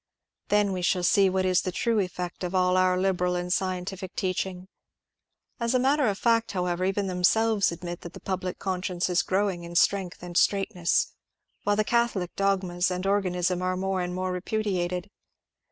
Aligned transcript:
Then 0.47 0.71
we 0.71 0.81
shall 0.81 1.03
see 1.03 1.29
what 1.29 1.45
is 1.45 1.61
the 1.61 1.71
true 1.71 1.99
effect 1.99 2.43
of 2.43 2.55
all 2.55 2.75
our 2.75 2.99
liberal 2.99 3.35
and 3.35 3.53
scientific 3.53 4.15
teaching. 4.15 4.67
As 5.59 5.75
a 5.75 5.79
matter 5.79 6.07
of 6.07 6.17
fact, 6.17 6.53
however, 6.53 6.83
even 6.85 7.05
themselves 7.05 7.71
admit 7.71 8.01
that 8.01 8.13
the 8.13 8.19
public 8.19 8.57
con 8.57 8.81
science 8.81 9.09
is 9.11 9.21
growing 9.21 9.63
in 9.63 9.75
strength 9.75 10.23
and 10.23 10.35
straightness, 10.35 11.13
while 11.65 11.75
the 11.75 11.83
catholic 11.83 12.35
dogmas 12.35 12.89
and 12.89 13.05
organism 13.05 13.61
are 13.61 13.77
more 13.77 14.01
and 14.01 14.15
more 14.15 14.31
repudiated. 14.31 15.11